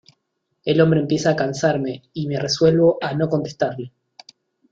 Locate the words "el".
0.65-0.81